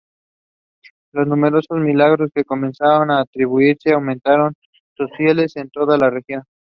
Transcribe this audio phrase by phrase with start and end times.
[1.13, 4.55] Los numerosos milagros que comenzaron a atribuírsele aumentaron
[4.97, 6.41] sus fieles en toda la región.